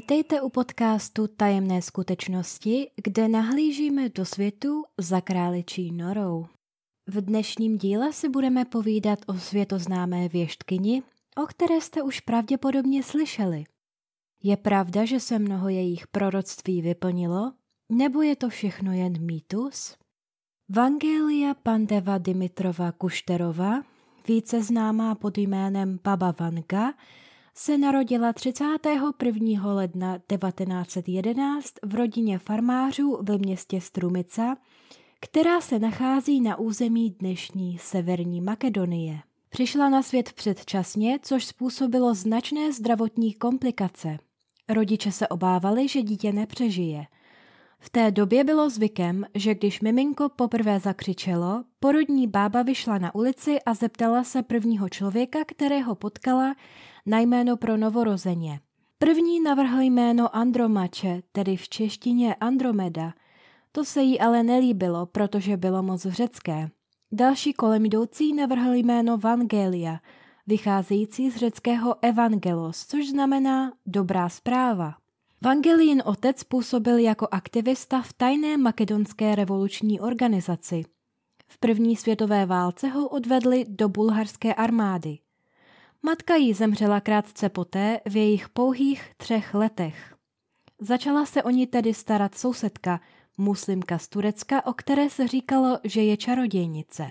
Vítejte 0.00 0.40
u 0.40 0.48
podcastu 0.48 1.26
Tajemné 1.26 1.82
skutečnosti, 1.82 2.90
kde 3.04 3.28
nahlížíme 3.28 4.08
do 4.08 4.24
světu 4.24 4.84
za 4.98 5.20
králičí 5.20 5.92
norou. 5.92 6.46
V 7.06 7.20
dnešním 7.20 7.78
díle 7.78 8.12
si 8.12 8.28
budeme 8.28 8.64
povídat 8.64 9.18
o 9.26 9.34
světoznámé 9.34 10.28
věštkyni, 10.28 11.02
o 11.42 11.46
které 11.46 11.80
jste 11.80 12.02
už 12.02 12.20
pravděpodobně 12.20 13.02
slyšeli. 13.02 13.64
Je 14.42 14.56
pravda, 14.56 15.04
že 15.04 15.20
se 15.20 15.38
mnoho 15.38 15.68
jejich 15.68 16.06
proroctví 16.06 16.82
vyplnilo, 16.82 17.52
nebo 17.92 18.22
je 18.22 18.36
to 18.36 18.48
všechno 18.48 18.92
jen 18.92 19.26
mýtus? 19.26 19.96
Vangelia 20.68 21.54
Pandeva 21.54 22.18
Dimitrova 22.18 22.92
Kušterova, 22.92 23.82
více 24.28 24.62
známá 24.62 25.14
pod 25.14 25.38
jménem 25.38 25.98
Baba 26.04 26.34
Vanga, 26.40 26.94
se 27.62 27.78
narodila 27.78 28.32
31. 28.32 29.74
ledna 29.74 30.18
1911 30.18 31.74
v 31.82 31.94
rodině 31.94 32.38
farmářů 32.38 33.18
ve 33.22 33.38
městě 33.38 33.80
Strumica, 33.80 34.56
která 35.20 35.60
se 35.60 35.78
nachází 35.78 36.40
na 36.40 36.56
území 36.56 37.10
dnešní 37.10 37.78
Severní 37.78 38.40
Makedonie. 38.40 39.20
Přišla 39.50 39.88
na 39.88 40.02
svět 40.02 40.32
předčasně, 40.32 41.18
což 41.22 41.44
způsobilo 41.44 42.14
značné 42.14 42.72
zdravotní 42.72 43.34
komplikace. 43.34 44.18
Rodiče 44.68 45.12
se 45.12 45.28
obávali, 45.28 45.88
že 45.88 46.02
dítě 46.02 46.32
nepřežije. 46.32 47.06
V 47.78 47.90
té 47.90 48.10
době 48.10 48.44
bylo 48.44 48.70
zvykem, 48.70 49.26
že 49.34 49.54
když 49.54 49.80
miminko 49.80 50.28
poprvé 50.28 50.80
zakřičelo, 50.80 51.64
porodní 51.80 52.26
bába 52.26 52.62
vyšla 52.62 52.98
na 52.98 53.14
ulici 53.14 53.58
a 53.66 53.74
zeptala 53.74 54.24
se 54.24 54.42
prvního 54.42 54.88
člověka, 54.88 55.38
kterého 55.46 55.94
potkala, 55.94 56.54
na 57.06 57.18
jméno 57.18 57.56
pro 57.56 57.76
novorozeně. 57.76 58.60
První 58.98 59.40
navrhl 59.40 59.80
jméno 59.80 60.36
Andromače, 60.36 61.22
tedy 61.32 61.56
v 61.56 61.68
češtině 61.68 62.34
Andromeda. 62.34 63.12
To 63.72 63.84
se 63.84 64.02
jí 64.02 64.20
ale 64.20 64.42
nelíbilo, 64.42 65.06
protože 65.06 65.56
bylo 65.56 65.82
moc 65.82 66.06
řecké. 66.06 66.70
Další 67.12 67.52
kolem 67.52 67.84
jdoucí 67.84 68.32
navrhl 68.32 68.74
jméno 68.74 69.18
Vangelia, 69.18 69.98
vycházející 70.46 71.30
z 71.30 71.36
řeckého 71.36 71.94
evangelos, 72.02 72.86
což 72.86 73.08
znamená 73.08 73.72
dobrá 73.86 74.28
zpráva. 74.28 74.94
Vangelín 75.42 76.02
otec 76.06 76.44
působil 76.44 76.98
jako 76.98 77.28
aktivista 77.30 78.02
v 78.02 78.12
tajné 78.12 78.56
makedonské 78.56 79.34
revoluční 79.34 80.00
organizaci. 80.00 80.84
V 81.48 81.58
první 81.58 81.96
světové 81.96 82.46
válce 82.46 82.88
ho 82.88 83.08
odvedli 83.08 83.64
do 83.68 83.88
bulharské 83.88 84.54
armády. 84.54 85.18
Matka 86.02 86.36
jí 86.36 86.54
zemřela 86.54 87.00
krátce 87.00 87.48
poté 87.48 88.00
v 88.06 88.16
jejich 88.16 88.48
pouhých 88.48 89.10
třech 89.16 89.54
letech. 89.54 90.14
Začala 90.80 91.26
se 91.26 91.42
o 91.42 91.50
ní 91.50 91.66
tedy 91.66 91.94
starat 91.94 92.34
sousedka, 92.34 93.00
muslimka 93.38 93.98
z 93.98 94.08
Turecka, 94.08 94.66
o 94.66 94.72
které 94.72 95.10
se 95.10 95.28
říkalo, 95.28 95.78
že 95.84 96.02
je 96.02 96.16
čarodějnice. 96.16 97.10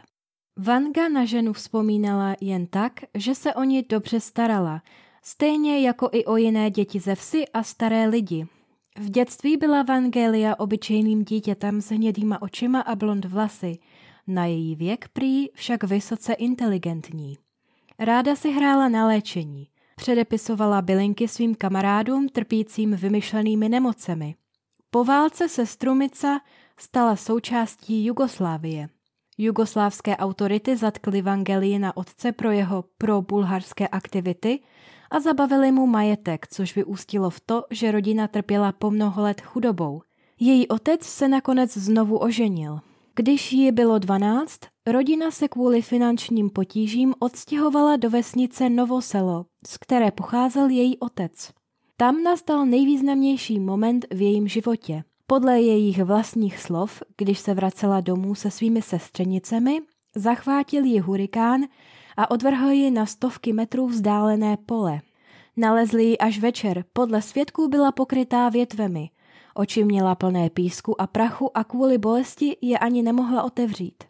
Vanga 0.57 1.09
na 1.09 1.25
ženu 1.25 1.53
vzpomínala 1.53 2.35
jen 2.41 2.67
tak, 2.67 2.93
že 3.13 3.35
se 3.35 3.53
o 3.53 3.63
ní 3.63 3.81
dobře 3.81 4.19
starala, 4.19 4.81
stejně 5.23 5.79
jako 5.79 6.09
i 6.11 6.25
o 6.25 6.37
jiné 6.37 6.71
děti 6.71 6.99
ze 6.99 7.15
vsi 7.15 7.47
a 7.47 7.63
staré 7.63 8.07
lidi. 8.07 8.47
V 8.97 9.09
dětství 9.09 9.57
byla 9.57 9.83
Vangelia 9.83 10.55
obyčejným 10.59 11.23
dítětem 11.23 11.81
s 11.81 11.89
hnědýma 11.89 12.41
očima 12.41 12.81
a 12.81 12.95
blond 12.95 13.25
vlasy, 13.25 13.79
na 14.27 14.45
její 14.45 14.75
věk 14.75 15.07
prý 15.13 15.47
však 15.53 15.83
vysoce 15.83 16.33
inteligentní. 16.33 17.37
Ráda 18.01 18.35
si 18.35 18.51
hrála 18.51 18.89
na 18.89 19.07
léčení. 19.07 19.67
Předepisovala 19.95 20.81
bylinky 20.81 21.27
svým 21.27 21.55
kamarádům 21.55 22.29
trpícím 22.29 22.95
vymyšlenými 22.95 23.69
nemocemi. 23.69 24.35
Po 24.89 25.03
válce 25.03 25.49
se 25.49 25.65
Strumica 25.65 26.41
stala 26.77 27.15
součástí 27.15 28.05
Jugoslávie. 28.05 28.89
Jugoslávské 29.37 30.17
autority 30.17 30.77
zatkly 30.77 31.21
Vangelii 31.21 31.79
na 31.79 31.97
otce 31.97 32.31
pro 32.31 32.51
jeho 32.51 32.83
pro-bulharské 32.97 33.87
aktivity 33.87 34.59
a 35.11 35.19
zabavili 35.19 35.71
mu 35.71 35.87
majetek, 35.87 36.47
což 36.47 36.75
vyústilo 36.75 37.29
v 37.29 37.39
to, 37.39 37.63
že 37.71 37.91
rodina 37.91 38.27
trpěla 38.27 38.71
po 38.71 38.91
mnoho 38.91 39.21
let 39.21 39.41
chudobou. 39.41 40.01
Její 40.39 40.67
otec 40.67 41.03
se 41.03 41.27
nakonec 41.27 41.77
znovu 41.77 42.17
oženil. 42.17 42.79
Když 43.15 43.51
jí 43.51 43.71
bylo 43.71 43.99
12, 43.99 44.59
rodina 44.91 45.31
se 45.31 45.47
kvůli 45.47 45.81
finančním 45.81 46.49
potížím 46.49 47.13
odstěhovala 47.19 47.95
do 47.95 48.09
vesnice 48.09 48.69
Novoselo, 48.69 49.45
z 49.67 49.77
které 49.77 50.11
pocházel 50.11 50.69
její 50.69 50.97
otec. 50.97 51.51
Tam 51.97 52.23
nastal 52.23 52.65
nejvýznamnější 52.65 53.59
moment 53.59 54.05
v 54.11 54.21
jejím 54.21 54.47
životě. 54.47 55.03
Podle 55.27 55.61
jejich 55.61 56.03
vlastních 56.03 56.59
slov, 56.59 57.03
když 57.17 57.39
se 57.39 57.53
vracela 57.53 58.01
domů 58.01 58.35
se 58.35 58.51
svými 58.51 58.81
sestřenicemi, 58.81 59.81
zachvátil 60.15 60.85
ji 60.85 60.99
hurikán 60.99 61.61
a 62.17 62.31
odvrhl 62.31 62.69
ji 62.69 62.91
na 62.91 63.05
stovky 63.05 63.53
metrů 63.53 63.87
vzdálené 63.87 64.57
pole. 64.57 65.01
Nalezli 65.57 66.03
ji 66.03 66.17
až 66.17 66.39
večer, 66.39 66.83
podle 66.93 67.21
svědků 67.21 67.67
byla 67.67 67.91
pokrytá 67.91 68.49
větvemi– 68.49 69.09
Oči 69.59 69.83
měla 69.83 70.15
plné 70.15 70.49
písku 70.49 71.01
a 71.01 71.07
prachu 71.07 71.57
a 71.57 71.63
kvůli 71.63 71.97
bolesti 71.97 72.57
je 72.61 72.79
ani 72.79 73.03
nemohla 73.03 73.43
otevřít. 73.43 74.03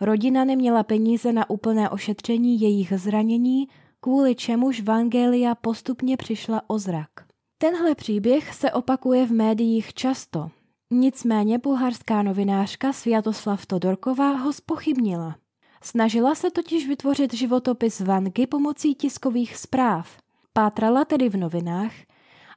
Rodina 0.00 0.44
neměla 0.44 0.82
peníze 0.82 1.32
na 1.32 1.50
úplné 1.50 1.90
ošetření 1.90 2.60
jejich 2.60 2.92
zranění, 2.96 3.68
kvůli 4.00 4.34
čemuž 4.34 4.80
Vangelia 4.80 5.54
postupně 5.54 6.16
přišla 6.16 6.62
o 6.66 6.78
zrak. 6.78 7.10
Tenhle 7.58 7.94
příběh 7.94 8.54
se 8.54 8.72
opakuje 8.72 9.26
v 9.26 9.32
médiích 9.32 9.94
často. 9.94 10.50
Nicméně 10.90 11.58
bulharská 11.58 12.22
novinářka 12.22 12.92
Sviatoslav 12.92 13.66
Todorková 13.66 14.36
ho 14.36 14.52
spochybnila. 14.52 15.36
Snažila 15.82 16.34
se 16.34 16.50
totiž 16.50 16.88
vytvořit 16.88 17.34
životopis 17.34 18.00
Vangy 18.00 18.46
pomocí 18.46 18.94
tiskových 18.94 19.56
zpráv. 19.56 20.18
Pátrala 20.52 21.04
tedy 21.04 21.28
v 21.28 21.36
novinách, 21.36 21.92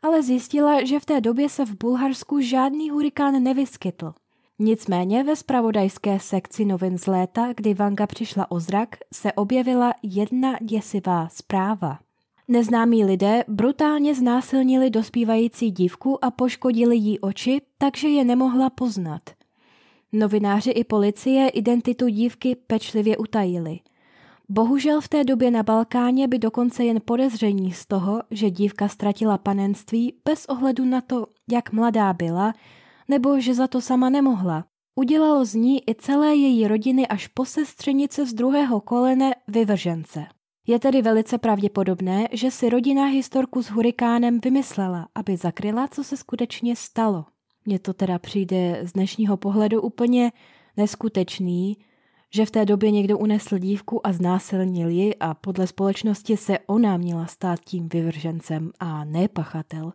ale 0.01 0.23
zjistila, 0.23 0.83
že 0.83 0.99
v 0.99 1.05
té 1.05 1.22
době 1.22 1.49
se 1.49 1.66
v 1.66 1.78
Bulharsku 1.78 2.39
žádný 2.39 2.89
hurikán 2.89 3.44
nevyskytl. 3.44 4.13
Nicméně 4.62 5.24
ve 5.24 5.36
spravodajské 5.36 6.20
sekci 6.20 6.66
novin 6.66 6.97
z 6.97 7.08
léta, 7.08 7.53
kdy 7.56 7.74
Vanga 7.74 8.08
přišla 8.08 8.52
o 8.52 8.59
zrak, 8.59 8.96
se 9.14 9.34
objevila 9.34 9.94
jedna 10.03 10.58
děsivá 10.62 11.28
zpráva. 11.30 12.00
Neznámí 12.47 13.06
lidé 13.06 13.44
brutálně 13.47 14.16
znásilnili 14.16 14.90
dospívající 14.90 15.72
dívku 15.72 16.25
a 16.25 16.31
poškodili 16.31 16.97
jí 16.97 17.20
oči, 17.20 17.62
takže 17.78 18.08
je 18.08 18.25
nemohla 18.25 18.70
poznat. 18.70 19.22
Novináři 20.12 20.72
i 20.72 20.84
policie 20.84 21.50
identitu 21.50 22.08
dívky 22.08 22.56
pečlivě 22.56 23.18
utajili. 23.18 23.80
Bohužel 24.50 25.02
v 25.02 25.08
té 25.08 25.24
době 25.24 25.52
na 25.52 25.64
Balkáně 25.64 26.28
by 26.28 26.40
dokonce 26.40 26.86
jen 26.86 27.02
podezření 27.06 27.72
z 27.72 27.86
toho, 27.86 28.22
že 28.31 28.50
dívka 28.50 28.88
ztratila 28.88 29.38
panenství 29.38 30.14
bez 30.26 30.46
ohledu 30.46 30.86
na 30.86 31.02
to, 31.02 31.28
jak 31.52 31.72
mladá 31.72 32.14
byla, 32.14 32.53
nebo 33.09 33.40
že 33.40 33.53
za 33.53 33.68
to 33.68 33.81
sama 33.81 34.09
nemohla, 34.09 34.66
udělalo 34.96 35.46
z 35.46 35.53
ní 35.53 35.90
i 35.90 35.96
celé 35.96 36.36
její 36.36 36.68
rodiny 36.68 37.08
až 37.08 37.28
po 37.28 37.46
sestřenice 37.46 38.25
z 38.25 38.34
druhého 38.34 38.81
kolene 38.81 39.36
vyvržence. 39.47 40.25
Je 40.68 40.80
tedy 40.80 41.02
velice 41.02 41.38
pravděpodobné, 41.38 42.28
že 42.31 42.52
si 42.52 42.70
rodina 42.70 43.06
historku 43.06 43.64
s 43.64 43.70
hurikánem 43.70 44.40
vymyslela, 44.40 45.08
aby 45.16 45.38
zakryla, 45.38 45.88
co 45.88 46.03
se 46.03 46.18
skutečně 46.18 46.75
stalo. 46.75 47.25
Mně 47.66 47.80
to 47.80 47.94
teda 47.94 48.20
přijde 48.20 48.81
z 48.84 48.92
dnešního 48.92 49.38
pohledu 49.38 49.81
úplně 49.81 50.31
neskutečný, 50.78 51.78
že 52.34 52.46
v 52.46 52.52
té 52.52 52.66
době 52.66 52.91
někdo 52.91 53.17
unesl 53.17 53.58
dívku 53.58 54.08
a 54.08 54.14
znásilnil 54.14 54.90
ji 54.90 55.16
a 55.16 55.34
podle 55.34 55.67
společnosti 55.67 56.38
se 56.38 56.59
ona 56.59 56.97
měla 56.97 57.26
stát 57.26 57.59
tím 57.59 57.90
vyvržencem 57.90 58.72
a 58.79 59.03
ne 59.03 59.28
pachatel. 59.28 59.94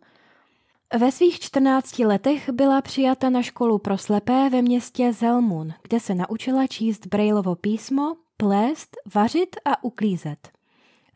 Ve 0.99 1.13
svých 1.13 1.41
14 1.41 1.99
letech 1.99 2.51
byla 2.51 2.83
přijata 2.83 3.31
na 3.31 3.43
školu 3.43 3.79
pro 3.79 3.99
slepé 3.99 4.51
ve 4.51 4.63
městě 4.63 5.13
Zelmun, 5.13 5.73
kde 5.83 6.01
se 6.01 6.15
naučila 6.15 6.67
číst 6.67 7.07
Brailovo 7.07 7.55
písmo, 7.55 8.17
plést, 8.37 8.97
vařit 9.15 9.57
a 9.65 9.85
uklízet. 9.85 10.49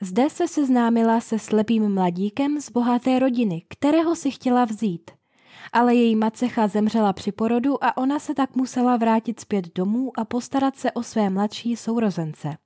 Zde 0.00 0.30
se 0.30 0.48
seznámila 0.48 1.20
se 1.20 1.38
slepým 1.38 1.94
mladíkem 1.94 2.60
z 2.60 2.70
bohaté 2.70 3.18
rodiny, 3.18 3.62
kterého 3.68 4.16
si 4.16 4.30
chtěla 4.30 4.64
vzít 4.64 5.10
ale 5.72 5.94
její 5.94 6.16
macecha 6.16 6.68
zemřela 6.68 7.12
při 7.12 7.32
porodu 7.32 7.84
a 7.84 7.96
ona 7.96 8.18
se 8.18 8.34
tak 8.34 8.56
musela 8.56 8.96
vrátit 8.96 9.40
zpět 9.40 9.74
domů 9.74 10.12
a 10.18 10.24
postarat 10.24 10.76
se 10.76 10.92
o 10.92 11.02
své 11.02 11.30
mladší 11.30 11.76
sourozence. 11.76 12.56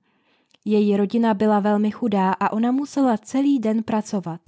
Její 0.65 0.97
rodina 0.97 1.33
byla 1.33 1.59
velmi 1.59 1.91
chudá 1.91 2.31
a 2.31 2.51
ona 2.51 2.71
musela 2.71 3.17
celý 3.17 3.59
den 3.59 3.83
pracovat. 3.83 4.41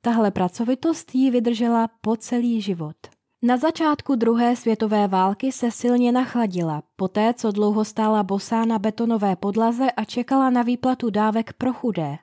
Tahle 0.00 0.30
pracovitost 0.30 1.14
jí 1.14 1.30
vydržela 1.30 1.88
po 2.00 2.16
celý 2.16 2.60
život. 2.60 2.96
Na 3.42 3.56
začátku 3.56 4.14
druhé 4.14 4.56
světové 4.56 5.08
války 5.08 5.52
se 5.52 5.70
silně 5.70 6.12
nachladila, 6.12 6.82
poté 6.96 7.34
co 7.34 7.52
dlouho 7.52 7.84
stála 7.84 8.22
bosá 8.22 8.64
na 8.64 8.78
betonové 8.78 9.36
podlaze 9.36 9.90
a 9.90 10.04
čekala 10.04 10.50
na 10.50 10.62
výplatu 10.62 11.10
dávek 11.10 11.52
pro 11.52 11.72
chudé. 11.72 12.18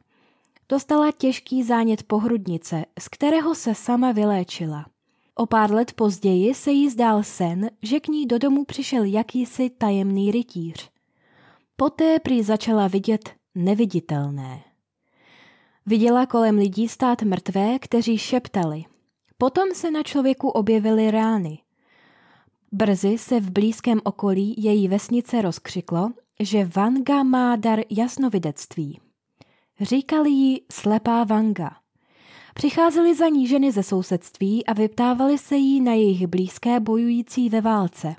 Dostala 0.69 1.11
těžký 1.11 1.63
zánět 1.63 2.03
pohrudnice, 2.03 2.85
z 2.99 3.09
kterého 3.09 3.55
se 3.55 3.75
sama 3.75 4.11
vyléčila. 4.11 4.85
O 5.35 5.45
pár 5.45 5.71
let 5.71 5.93
později 5.93 6.53
se 6.53 6.71
jí 6.71 6.89
zdál 6.89 7.23
sen, 7.23 7.69
že 7.81 7.99
k 7.99 8.07
ní 8.07 8.25
do 8.25 8.39
domu 8.39 8.65
přišel 8.65 9.03
jakýsi 9.03 9.69
tajemný 9.69 10.31
rytíř. 10.31 10.89
Poté 11.75 12.19
prý 12.19 12.43
začala 12.43 12.87
vidět 12.87 13.29
neviditelné. 13.55 14.61
Viděla 15.87 16.25
kolem 16.25 16.57
lidí 16.57 16.87
stát 16.87 17.21
mrtvé, 17.21 17.79
kteří 17.79 18.17
šeptali. 18.17 18.83
Potom 19.37 19.69
se 19.73 19.91
na 19.91 20.03
člověku 20.03 20.49
objevily 20.49 21.11
rány. 21.11 21.59
Brzy 22.71 23.17
se 23.17 23.39
v 23.39 23.51
blízkém 23.51 24.01
okolí 24.03 24.55
její 24.57 24.87
vesnice 24.87 25.41
rozkřiklo, 25.41 26.09
že 26.39 26.69
Vanga 26.75 27.23
má 27.23 27.55
dar 27.55 27.79
jasnovidectví. 27.89 28.99
Říkali 29.81 30.29
jí 30.29 30.61
slepá 30.71 31.23
Vanga. 31.23 31.75
Přicházely 32.53 33.15
za 33.15 33.27
ní 33.27 33.47
ženy 33.47 33.71
ze 33.71 33.83
sousedství 33.83 34.65
a 34.65 34.73
vyptávali 34.73 35.37
se 35.37 35.55
jí 35.55 35.81
na 35.81 35.93
jejich 35.93 36.27
blízké 36.27 36.79
bojující 36.79 37.49
ve 37.49 37.61
válce. 37.61 38.15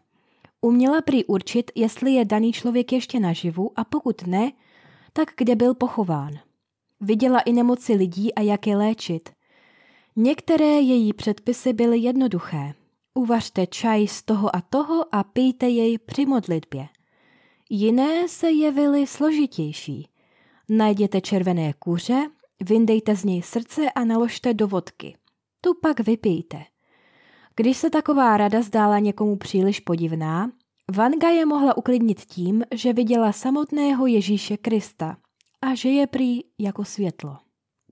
Uměla 0.60 1.02
prý 1.02 1.24
určit, 1.24 1.70
jestli 1.74 2.12
je 2.12 2.24
daný 2.24 2.52
člověk 2.52 2.92
ještě 2.92 3.20
naživu 3.20 3.70
a 3.76 3.84
pokud 3.84 4.26
ne, 4.26 4.52
tak 5.12 5.28
kde 5.36 5.54
byl 5.56 5.74
pochován. 5.74 6.45
Viděla 7.00 7.40
i 7.40 7.52
nemoci 7.52 7.94
lidí 7.94 8.34
a 8.34 8.40
jak 8.40 8.66
je 8.66 8.76
léčit. 8.76 9.28
Některé 10.16 10.80
její 10.80 11.12
předpisy 11.12 11.72
byly 11.72 11.98
jednoduché. 11.98 12.74
Uvařte 13.14 13.66
čaj 13.66 14.06
z 14.06 14.22
toho 14.22 14.56
a 14.56 14.60
toho 14.60 15.14
a 15.14 15.24
pijte 15.24 15.68
jej 15.68 15.98
při 15.98 16.26
modlitbě. 16.26 16.88
Jiné 17.70 18.28
se 18.28 18.50
jevily 18.50 19.06
složitější. 19.06 20.08
Najděte 20.68 21.20
červené 21.20 21.72
kuře, 21.72 22.30
vyndejte 22.60 23.16
z 23.16 23.24
něj 23.24 23.42
srdce 23.42 23.90
a 23.90 24.04
naložte 24.04 24.54
do 24.54 24.68
vodky. 24.68 25.16
Tu 25.60 25.74
pak 25.74 26.00
vypijte. 26.00 26.64
Když 27.56 27.76
se 27.76 27.90
taková 27.90 28.36
rada 28.36 28.62
zdála 28.62 28.98
někomu 28.98 29.36
příliš 29.36 29.80
podivná, 29.80 30.50
Vanga 30.92 31.28
je 31.28 31.46
mohla 31.46 31.76
uklidnit 31.76 32.20
tím, 32.20 32.64
že 32.74 32.92
viděla 32.92 33.32
samotného 33.32 34.06
Ježíše 34.06 34.56
Krista 34.56 35.16
a 35.62 35.74
že 35.74 35.88
je 35.88 36.06
prý 36.06 36.40
jako 36.58 36.84
světlo. 36.84 37.36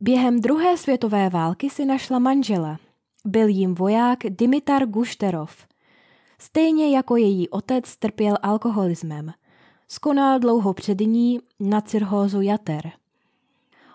Během 0.01 0.41
druhé 0.41 0.77
světové 0.77 1.29
války 1.29 1.71
si 1.71 1.85
našla 1.85 2.19
manžela. 2.19 2.79
Byl 3.25 3.49
jim 3.49 3.75
voják 3.75 4.19
Dimitar 4.29 4.87
Gušterov. 4.87 5.67
Stejně 6.39 6.97
jako 6.97 7.17
její 7.17 7.49
otec 7.49 7.97
trpěl 7.97 8.37
alkoholismem. 8.43 9.33
Skonal 9.89 10.39
dlouho 10.39 10.75
před 10.75 11.01
ní 11.01 11.41
na 11.61 11.81
cirhózu 11.81 12.41
jater. 12.41 12.93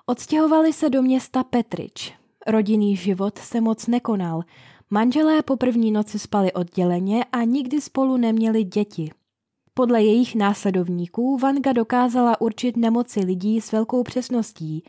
Odstěhovali 0.05 0.73
se 0.73 0.89
do 0.89 1.01
města 1.01 1.43
Petrič. 1.43 2.13
Rodinný 2.47 2.95
život 2.95 3.37
se 3.37 3.61
moc 3.61 3.87
nekonal. 3.87 4.41
Manželé 4.89 5.43
po 5.43 5.57
první 5.57 5.91
noci 5.91 6.19
spali 6.19 6.53
odděleně 6.53 7.25
a 7.31 7.43
nikdy 7.43 7.81
spolu 7.81 8.17
neměli 8.17 8.63
děti. 8.63 9.11
Podle 9.79 10.03
jejich 10.03 10.35
následovníků 10.35 11.37
Vanga 11.37 11.73
dokázala 11.73 12.41
určit 12.41 12.77
nemoci 12.77 13.19
lidí 13.19 13.61
s 13.61 13.71
velkou 13.71 14.03
přesností 14.03 14.83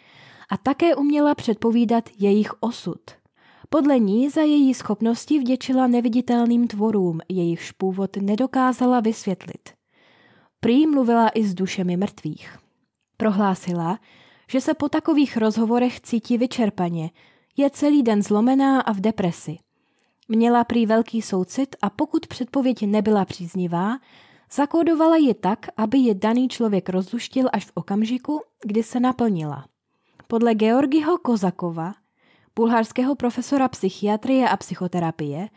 a 0.48 0.56
také 0.56 0.96
uměla 0.96 1.34
předpovídat 1.34 2.04
jejich 2.18 2.50
osud. 2.60 3.00
Podle 3.68 3.98
ní 3.98 4.30
za 4.30 4.40
její 4.40 4.74
schopnosti 4.74 5.38
vděčila 5.38 5.86
neviditelným 5.86 6.68
tvorům, 6.68 7.20
jejichž 7.28 7.72
původ 7.72 8.16
nedokázala 8.16 9.00
vysvětlit. 9.00 9.68
Prý 10.60 10.86
mluvila 10.86 11.28
i 11.28 11.44
s 11.44 11.54
dušemi 11.54 11.96
mrtvých. 11.96 12.58
Prohlásila, 13.16 13.98
že 14.50 14.60
se 14.60 14.74
po 14.74 14.88
takových 14.88 15.36
rozhovorech 15.36 16.00
cítí 16.00 16.38
vyčerpaně, 16.38 17.10
je 17.56 17.70
celý 17.70 18.02
den 18.02 18.22
zlomená 18.22 18.80
a 18.80 18.92
v 18.92 19.00
depresi. 19.00 19.56
Měla 20.28 20.64
prý 20.64 20.86
velký 20.86 21.22
soucit 21.22 21.76
a 21.82 21.90
pokud 21.90 22.26
předpověď 22.26 22.86
nebyla 22.86 23.24
příznivá, 23.24 23.98
zakódovala 24.52 25.16
ji 25.16 25.34
tak, 25.34 25.66
aby 25.76 25.98
je 25.98 26.14
daný 26.14 26.48
člověk 26.48 26.88
rozluštil 26.88 27.48
až 27.52 27.66
v 27.66 27.72
okamžiku, 27.74 28.40
kdy 28.64 28.82
se 28.82 29.00
naplnila. 29.00 29.64
Podle 30.26 30.54
Georgiho 30.54 31.18
Kozakova, 31.18 31.94
bulharského 32.56 33.14
profesora 33.14 33.68
psychiatrie 33.68 34.48
a 34.48 34.56
psychoterapie, 34.56 35.48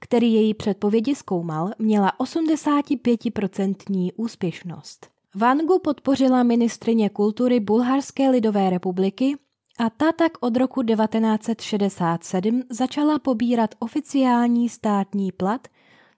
který 0.00 0.34
její 0.34 0.54
předpovědi 0.54 1.14
zkoumal, 1.14 1.70
měla 1.78 2.12
85% 2.18 4.10
úspěšnost. 4.16 5.06
Vangu 5.34 5.78
podpořila 5.78 6.42
ministrině 6.42 7.10
kultury 7.10 7.60
Bulharské 7.60 8.30
lidové 8.30 8.70
republiky 8.70 9.36
a 9.78 9.90
ta 9.90 10.12
tak 10.12 10.32
od 10.40 10.56
roku 10.56 10.82
1967 10.82 12.62
začala 12.70 13.18
pobírat 13.18 13.74
oficiální 13.78 14.68
státní 14.68 15.32
plat 15.32 15.68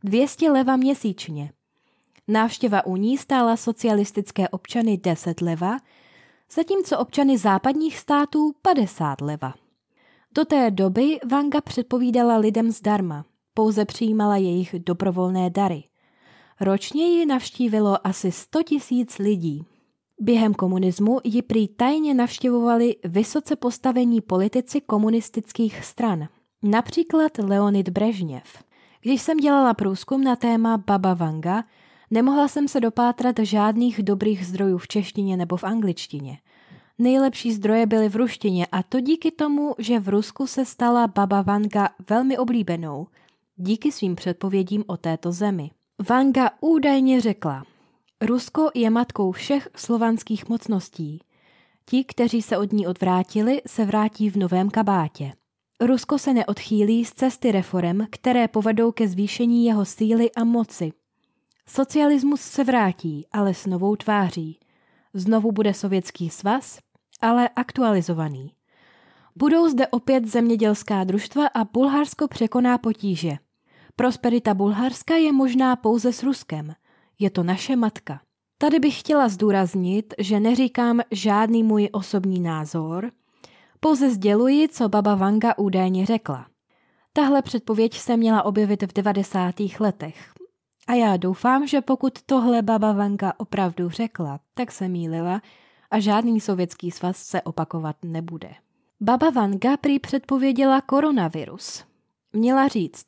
200 0.04 0.50
leva 0.50 0.76
měsíčně. 0.76 1.52
Návštěva 2.28 2.86
u 2.86 2.96
ní 2.96 3.18
stála 3.18 3.56
socialistické 3.56 4.48
občany 4.48 4.98
10 4.98 5.40
leva, 5.40 5.76
zatímco 6.52 6.98
občany 6.98 7.38
západních 7.38 7.98
států 7.98 8.52
50 8.62 9.20
leva. 9.20 9.54
Do 10.34 10.44
té 10.44 10.70
doby 10.70 11.18
Vanga 11.30 11.60
předpovídala 11.60 12.36
lidem 12.36 12.70
zdarma, 12.70 13.24
pouze 13.54 13.84
přijímala 13.84 14.36
jejich 14.36 14.74
dobrovolné 14.78 15.50
dary. 15.50 15.84
Ročně 16.60 17.06
ji 17.06 17.26
navštívilo 17.26 18.06
asi 18.06 18.32
100 18.32 18.62
tisíc 18.62 19.18
lidí. 19.18 19.64
Během 20.20 20.54
komunismu 20.54 21.20
ji 21.24 21.42
prý 21.42 21.68
tajně 21.68 22.14
navštěvovali 22.14 22.96
vysoce 23.04 23.56
postavení 23.56 24.20
politici 24.20 24.80
komunistických 24.80 25.84
stran, 25.84 26.28
například 26.62 27.38
Leonid 27.38 27.88
Brežněv. 27.88 28.64
Když 29.00 29.22
jsem 29.22 29.36
dělala 29.36 29.74
průzkum 29.74 30.24
na 30.24 30.36
téma 30.36 30.78
Baba 30.78 31.14
Vanga, 31.14 31.64
nemohla 32.12 32.48
jsem 32.48 32.68
se 32.68 32.80
dopátrat 32.80 33.36
žádných 33.42 34.02
dobrých 34.02 34.46
zdrojů 34.46 34.78
v 34.78 34.88
češtině 34.88 35.36
nebo 35.36 35.56
v 35.56 35.64
angličtině. 35.64 36.38
Nejlepší 36.98 37.52
zdroje 37.52 37.86
byly 37.86 38.08
v 38.08 38.16
ruštině 38.16 38.66
a 38.72 38.82
to 38.82 39.00
díky 39.00 39.30
tomu, 39.30 39.74
že 39.78 40.00
v 40.00 40.08
Rusku 40.08 40.46
se 40.46 40.64
stala 40.64 41.06
Baba 41.06 41.42
Vanga 41.42 41.88
velmi 42.10 42.38
oblíbenou, 42.38 43.06
díky 43.56 43.92
svým 43.92 44.16
předpovědím 44.16 44.84
o 44.86 44.96
této 44.96 45.32
zemi. 45.32 45.70
Vanga 46.08 46.50
údajně 46.60 47.20
řekla, 47.20 47.64
Rusko 48.20 48.70
je 48.74 48.90
matkou 48.90 49.32
všech 49.32 49.68
slovanských 49.76 50.48
mocností. 50.48 51.20
Ti, 51.84 52.04
kteří 52.04 52.42
se 52.42 52.58
od 52.58 52.72
ní 52.72 52.86
odvrátili, 52.86 53.62
se 53.66 53.84
vrátí 53.84 54.30
v 54.30 54.36
novém 54.36 54.70
kabátě. 54.70 55.32
Rusko 55.80 56.18
se 56.18 56.34
neodchýlí 56.34 57.04
z 57.04 57.12
cesty 57.12 57.52
reform, 57.52 57.98
které 58.10 58.48
povedou 58.48 58.92
ke 58.92 59.08
zvýšení 59.08 59.64
jeho 59.64 59.84
síly 59.84 60.32
a 60.32 60.44
moci. 60.44 60.92
Socialismus 61.68 62.40
se 62.40 62.64
vrátí, 62.64 63.26
ale 63.32 63.54
s 63.54 63.66
novou 63.66 63.96
tváří. 63.96 64.58
Znovu 65.14 65.52
bude 65.52 65.74
sovětský 65.74 66.30
svaz, 66.30 66.78
ale 67.20 67.48
aktualizovaný. 67.48 68.52
Budou 69.36 69.68
zde 69.68 69.86
opět 69.86 70.26
zemědělská 70.26 71.04
družstva 71.04 71.46
a 71.46 71.64
Bulharsko 71.64 72.28
překoná 72.28 72.78
potíže. 72.78 73.32
Prosperita 73.96 74.54
Bulharska 74.54 75.16
je 75.16 75.32
možná 75.32 75.76
pouze 75.76 76.12
s 76.12 76.22
Ruskem. 76.22 76.74
Je 77.18 77.30
to 77.30 77.42
naše 77.42 77.76
matka. 77.76 78.20
Tady 78.58 78.78
bych 78.78 79.00
chtěla 79.00 79.28
zdůraznit, 79.28 80.14
že 80.18 80.40
neříkám 80.40 81.00
žádný 81.10 81.62
můj 81.62 81.88
osobní 81.92 82.40
názor, 82.40 83.10
pouze 83.80 84.10
sděluji, 84.10 84.68
co 84.68 84.88
baba 84.88 85.14
Vanga 85.14 85.58
údajně 85.58 86.06
řekla. 86.06 86.46
Tahle 87.12 87.42
předpověď 87.42 87.98
se 87.98 88.16
měla 88.16 88.42
objevit 88.42 88.82
v 88.82 88.92
90. 88.92 89.54
letech. 89.80 90.32
A 90.86 90.92
já 90.92 91.16
doufám, 91.16 91.66
že 91.66 91.80
pokud 91.80 92.22
tohle 92.22 92.62
baba 92.62 92.92
Vanga 92.92 93.32
opravdu 93.36 93.90
řekla, 93.90 94.40
tak 94.54 94.72
se 94.72 94.88
mýlila 94.88 95.42
a 95.90 96.00
žádný 96.00 96.40
sovětský 96.40 96.90
svaz 96.90 97.16
se 97.16 97.42
opakovat 97.42 97.96
nebude. 98.04 98.54
Baba 99.00 99.30
Vanga 99.30 99.76
prý 99.76 99.98
předpověděla 99.98 100.80
koronavirus. 100.80 101.84
Měla 102.32 102.68
říct, 102.68 103.06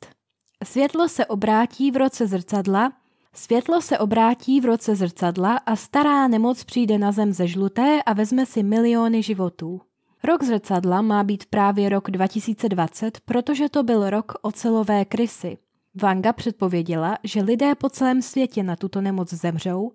světlo 0.63 1.09
se 1.09 1.25
obrátí 1.25 1.91
v 1.91 1.97
roce 1.97 2.27
zrcadla, 2.27 2.93
světlo 3.33 3.81
se 3.81 3.99
obrátí 3.99 4.61
v 4.61 4.65
roce 4.65 4.95
zrcadla 4.95 5.57
a 5.57 5.75
stará 5.75 6.27
nemoc 6.27 6.63
přijde 6.63 6.97
na 6.97 7.11
zem 7.11 7.33
ze 7.33 7.47
žluté 7.47 8.03
a 8.03 8.13
vezme 8.13 8.45
si 8.45 8.63
miliony 8.63 9.23
životů. 9.23 9.81
Rok 10.23 10.43
zrcadla 10.43 11.01
má 11.01 11.23
být 11.23 11.45
právě 11.45 11.89
rok 11.89 12.11
2020, 12.11 13.19
protože 13.19 13.69
to 13.69 13.83
byl 13.83 14.09
rok 14.09 14.33
ocelové 14.41 15.05
krysy. 15.05 15.57
Vanga 16.01 16.33
předpověděla, 16.33 17.17
že 17.23 17.41
lidé 17.41 17.75
po 17.75 17.89
celém 17.89 18.21
světě 18.21 18.63
na 18.63 18.75
tuto 18.75 19.01
nemoc 19.01 19.33
zemřou 19.33 19.91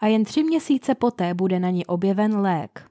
a 0.00 0.06
jen 0.06 0.24
tři 0.24 0.42
měsíce 0.44 0.94
poté 0.94 1.34
bude 1.34 1.60
na 1.60 1.70
ní 1.70 1.86
objeven 1.86 2.40
lék. 2.40 2.90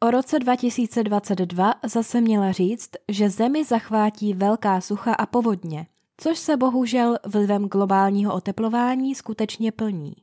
O 0.00 0.10
roce 0.10 0.38
2022 0.38 1.74
zase 1.84 2.20
měla 2.20 2.52
říct, 2.52 2.90
že 3.08 3.30
zemi 3.30 3.64
zachvátí 3.64 4.34
velká 4.34 4.80
sucha 4.80 5.14
a 5.14 5.26
povodně, 5.26 5.86
což 6.16 6.38
se 6.38 6.56
bohužel 6.56 7.18
vlivem 7.26 7.64
globálního 7.64 8.34
oteplování 8.34 9.14
skutečně 9.14 9.72
plní. 9.72 10.14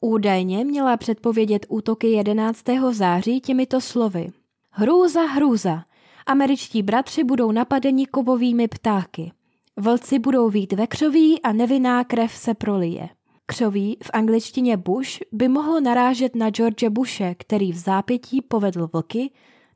Údajně 0.00 0.64
měla 0.64 0.96
předpovědět 0.96 1.66
útoky 1.68 2.06
11. 2.06 2.64
září 2.90 3.40
těmito 3.40 3.80
slovy. 3.80 4.28
Hrůza, 4.70 5.22
hrůza. 5.22 5.84
Američtí 6.26 6.82
bratři 6.82 7.24
budou 7.24 7.52
napadeni 7.52 8.06
kovovými 8.06 8.68
ptáky. 8.68 9.32
Vlci 9.80 10.18
budou 10.18 10.48
vít 10.48 10.72
ve 10.72 10.86
křoví 10.86 11.42
a 11.42 11.52
nevinná 11.52 12.04
krev 12.04 12.32
se 12.32 12.54
prolije. 12.54 13.08
Křoví, 13.46 13.98
v 14.02 14.10
angličtině 14.12 14.76
Bush, 14.76 15.10
by 15.32 15.48
mohlo 15.48 15.80
narážet 15.80 16.36
na 16.36 16.50
George 16.50 16.88
Bushe, 16.88 17.34
který 17.34 17.72
v 17.72 17.76
zápětí 17.76 18.42
povedl 18.42 18.88
vlky, 18.92 19.30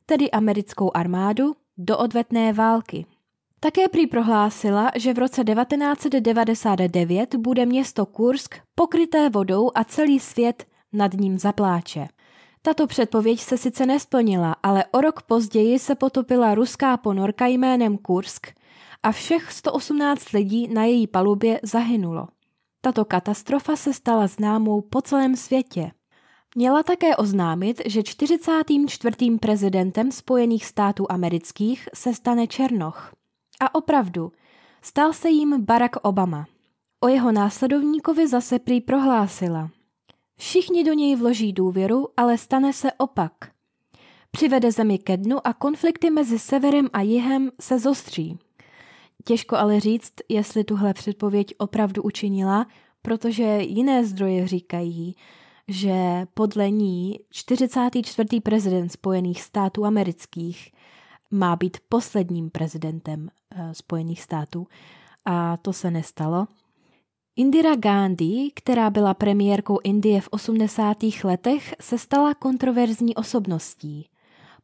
tedy 0.05 0.31
americkou 0.31 0.91
armádu, 0.93 1.55
do 1.77 1.97
odvetné 1.97 2.53
války. 2.53 3.05
Také 3.59 3.87
prý 3.89 4.07
prohlásila, 4.07 4.91
že 4.95 5.13
v 5.13 5.19
roce 5.19 5.43
1999 5.43 7.35
bude 7.35 7.65
město 7.65 8.05
Kursk 8.05 8.55
pokryté 8.75 9.29
vodou 9.29 9.71
a 9.75 9.83
celý 9.83 10.19
svět 10.19 10.65
nad 10.93 11.13
ním 11.13 11.39
zapláče. 11.39 12.07
Tato 12.61 12.87
předpověď 12.87 13.39
se 13.39 13.57
sice 13.57 13.85
nesplnila, 13.85 14.55
ale 14.63 14.85
o 14.91 15.01
rok 15.01 15.21
později 15.21 15.79
se 15.79 15.95
potopila 15.95 16.55
ruská 16.55 16.97
ponorka 16.97 17.47
jménem 17.47 17.97
Kursk 17.97 18.47
a 19.05 19.11
všech 19.11 19.51
118 19.51 20.31
lidí 20.31 20.67
na 20.67 20.83
její 20.83 21.07
palubě 21.07 21.59
zahynulo. 21.63 22.27
Tato 22.81 23.05
katastrofa 23.05 23.75
se 23.75 23.93
stala 23.93 24.27
známou 24.27 24.81
po 24.81 25.01
celém 25.01 25.35
světě. 25.35 25.91
Měla 26.55 26.83
také 26.83 27.15
oznámit, 27.15 27.81
že 27.85 28.03
44. 28.03 29.15
prezidentem 29.41 30.11
Spojených 30.11 30.65
států 30.65 31.05
amerických 31.09 31.89
se 31.93 32.13
stane 32.13 32.47
Černoch. 32.47 33.15
A 33.59 33.75
opravdu, 33.75 34.31
stal 34.81 35.13
se 35.13 35.29
jim 35.29 35.61
Barack 35.65 35.95
Obama. 36.01 36.45
O 36.99 37.07
jeho 37.07 37.31
následovníkovi 37.31 38.27
zase 38.27 38.59
prý 38.59 38.81
prohlásila. 38.81 39.69
Všichni 40.37 40.83
do 40.83 40.93
něj 40.93 41.15
vloží 41.15 41.53
důvěru, 41.53 42.07
ale 42.17 42.37
stane 42.37 42.73
se 42.73 42.91
opak. 42.91 43.33
Přivede 44.31 44.71
zemi 44.71 44.97
ke 44.97 45.17
dnu 45.17 45.47
a 45.47 45.53
konflikty 45.53 46.09
mezi 46.09 46.39
severem 46.39 46.89
a 46.93 47.01
jihem 47.01 47.51
se 47.61 47.79
zostří. 47.79 48.39
Těžko 49.27 49.55
ale 49.55 49.79
říct, 49.79 50.13
jestli 50.29 50.63
tuhle 50.63 50.93
předpověď 50.93 51.53
opravdu 51.57 52.03
učinila, 52.03 52.67
protože 53.01 53.59
jiné 53.61 54.05
zdroje 54.05 54.47
říkají, 54.47 55.15
že 55.67 56.27
podle 56.33 56.69
ní 56.69 57.19
44. 57.29 58.41
prezident 58.41 58.89
Spojených 58.89 59.41
států 59.41 59.85
amerických 59.85 60.71
má 61.31 61.55
být 61.55 61.77
posledním 61.89 62.49
prezidentem 62.49 63.29
eh, 63.55 63.73
Spojených 63.73 64.21
států 64.21 64.67
a 65.25 65.57
to 65.57 65.73
se 65.73 65.91
nestalo. 65.91 66.47
Indira 67.35 67.75
Gandhi, 67.75 68.51
která 68.53 68.89
byla 68.89 69.13
premiérkou 69.13 69.79
Indie 69.83 70.21
v 70.21 70.27
80. 70.31 70.97
letech, 71.23 71.75
se 71.81 71.97
stala 71.97 72.33
kontroverzní 72.33 73.15
osobností. 73.15 74.09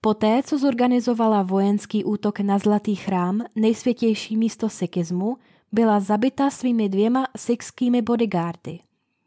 Poté, 0.03 0.43
co 0.43 0.57
zorganizovala 0.57 1.41
vojenský 1.41 2.03
útok 2.03 2.39
na 2.39 2.57
Zlatý 2.57 2.95
chrám, 2.95 3.41
nejsvětější 3.55 4.37
místo 4.37 4.69
sikismu, 4.69 5.37
byla 5.71 5.99
zabita 5.99 6.49
svými 6.49 6.89
dvěma 6.89 7.27
sikskými 7.37 8.01
bodyguardy. 8.01 8.79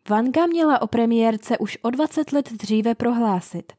Vanga 0.09 0.47
měla 0.47 0.83
o 0.83 0.87
premiérce 0.87 1.59
už 1.59 1.79
o 1.83 1.91
20 1.91 2.33
let 2.33 2.53
dříve 2.53 2.95
prohlásit. 2.95 3.73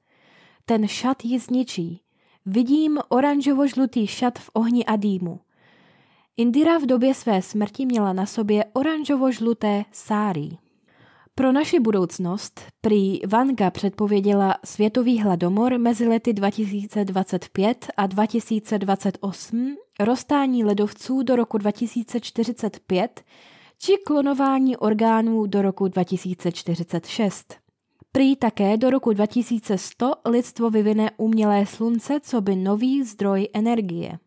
Ten 0.65 0.87
šat 0.87 1.25
ji 1.25 1.39
zničí. 1.39 2.01
Vidím 2.45 2.99
oranžovo-žlutý 3.09 4.07
šat 4.07 4.39
v 4.39 4.49
ohni 4.53 4.85
a 4.85 4.95
dýmu. 4.95 5.39
Indira 6.37 6.77
v 6.77 6.85
době 6.85 7.13
své 7.13 7.41
smrti 7.41 7.85
měla 7.85 8.13
na 8.13 8.25
sobě 8.25 8.65
oranžovo-žluté 8.73 9.85
sáry. 9.91 10.57
Pro 11.37 11.51
naši 11.51 11.79
budoucnost 11.79 12.61
prý 12.81 13.19
Vanga 13.27 13.71
předpověděla 13.71 14.55
světový 14.65 15.21
hladomor 15.21 15.77
mezi 15.77 16.07
lety 16.07 16.33
2025 16.33 17.87
a 17.97 18.07
2028, 18.07 19.75
roztání 19.99 20.63
ledovců 20.63 21.23
do 21.23 21.35
roku 21.35 21.57
2045 21.57 23.23
či 23.79 23.97
klonování 24.05 24.77
orgánů 24.77 25.45
do 25.45 25.61
roku 25.61 25.87
2046. 25.87 27.55
Prý 28.11 28.35
také 28.35 28.77
do 28.77 28.89
roku 28.89 29.13
2100 29.13 30.13
lidstvo 30.25 30.69
vyvine 30.69 31.11
umělé 31.17 31.65
slunce, 31.65 32.19
co 32.19 32.41
by 32.41 32.55
nový 32.55 33.03
zdroj 33.03 33.47
energie. 33.53 34.19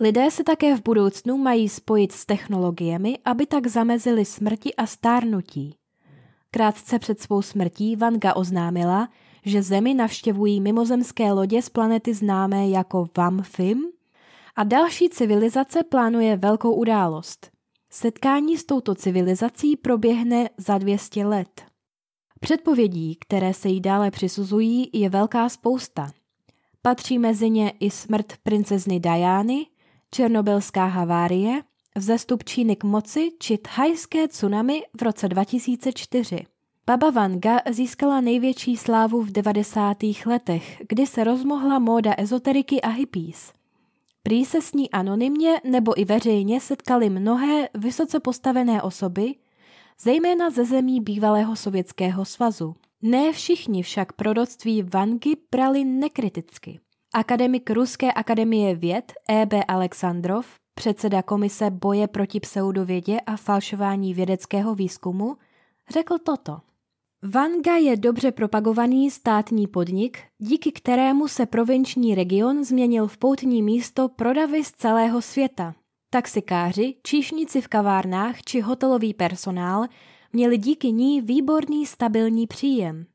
Lidé 0.00 0.30
se 0.30 0.44
také 0.44 0.76
v 0.76 0.82
budoucnu 0.82 1.36
mají 1.36 1.68
spojit 1.68 2.12
s 2.12 2.26
technologiemi, 2.26 3.18
aby 3.24 3.46
tak 3.46 3.66
zamezili 3.66 4.24
smrti 4.24 4.74
a 4.74 4.86
stárnutí. 4.86 5.81
Krátce 6.54 6.98
před 6.98 7.20
svou 7.20 7.42
smrtí 7.42 7.96
Vanga 7.96 8.36
oznámila, 8.36 9.08
že 9.44 9.62
Zemi 9.62 9.94
navštěvují 9.94 10.60
mimozemské 10.60 11.32
lodě 11.32 11.62
z 11.62 11.68
planety 11.68 12.14
známé 12.14 12.68
jako 12.68 13.08
Vamfim 13.16 13.84
a 14.56 14.64
další 14.64 15.08
civilizace 15.08 15.82
plánuje 15.82 16.36
velkou 16.36 16.74
událost. 16.74 17.50
Setkání 17.90 18.56
s 18.56 18.64
touto 18.64 18.94
civilizací 18.94 19.76
proběhne 19.76 20.48
za 20.56 20.78
200 20.78 21.26
let. 21.26 21.62
Předpovědí, 22.40 23.16
které 23.20 23.54
se 23.54 23.68
jí 23.68 23.80
dále 23.80 24.10
přisuzují, 24.10 24.90
je 24.92 25.08
velká 25.08 25.48
spousta. 25.48 26.12
Patří 26.82 27.18
mezi 27.18 27.50
ně 27.50 27.72
i 27.80 27.90
smrt 27.90 28.32
princezny 28.42 29.00
Diany, 29.00 29.66
černobylská 30.10 30.86
havárie, 30.86 31.62
vzestup 31.96 32.44
Číny 32.44 32.76
k 32.76 32.84
moci 32.84 33.32
či 33.38 33.58
thajské 33.58 34.28
tsunami 34.28 34.82
v 35.00 35.02
roce 35.02 35.28
2004. 35.28 36.46
Baba 36.86 37.10
Vanga 37.10 37.60
získala 37.70 38.20
největší 38.20 38.76
slávu 38.76 39.22
v 39.22 39.30
90. 39.30 39.96
letech, 40.26 40.82
kdy 40.88 41.06
se 41.06 41.24
rozmohla 41.24 41.78
móda 41.78 42.14
ezoteriky 42.18 42.80
a 42.80 42.88
hippies. 42.88 43.52
Prý 44.22 44.44
se 44.44 44.62
s 44.62 44.72
ní 44.72 44.90
anonymně 44.90 45.60
nebo 45.64 46.00
i 46.00 46.04
veřejně 46.04 46.60
setkali 46.60 47.10
mnohé 47.10 47.68
vysoce 47.74 48.20
postavené 48.20 48.82
osoby, 48.82 49.34
zejména 50.00 50.50
ze 50.50 50.64
zemí 50.64 51.00
bývalého 51.00 51.56
sovětského 51.56 52.24
svazu. 52.24 52.74
Ne 53.02 53.32
všichni 53.32 53.82
však 53.82 54.12
proroctví 54.12 54.82
Vangy 54.82 55.36
brali 55.50 55.84
nekriticky. 55.84 56.80
Akademik 57.14 57.70
Ruské 57.70 58.12
akademie 58.12 58.74
věd 58.74 59.12
E.B. 59.30 59.64
Alexandrov, 59.64 60.46
předseda 60.74 61.22
komise 61.22 61.70
boje 61.70 62.08
proti 62.08 62.40
pseudovědě 62.40 63.20
a 63.20 63.36
falšování 63.36 64.14
vědeckého 64.14 64.74
výzkumu, 64.74 65.36
řekl 65.90 66.18
toto. 66.18 66.60
Vanga 67.22 67.76
je 67.76 67.96
dobře 67.96 68.32
propagovaný 68.32 69.10
státní 69.10 69.66
podnik, 69.66 70.18
díky 70.38 70.72
kterému 70.72 71.28
se 71.28 71.46
provinční 71.46 72.14
region 72.14 72.64
změnil 72.64 73.06
v 73.06 73.18
poutní 73.18 73.62
místo 73.62 74.08
pro 74.08 74.34
davy 74.34 74.64
z 74.64 74.70
celého 74.70 75.22
světa. 75.22 75.74
Taxikáři, 76.10 76.94
číšníci 77.02 77.60
v 77.60 77.68
kavárnách 77.68 78.42
či 78.42 78.60
hotelový 78.60 79.14
personál 79.14 79.84
měli 80.32 80.58
díky 80.58 80.92
ní 80.92 81.20
výborný 81.20 81.86
stabilní 81.86 82.46
příjem. 82.46 83.06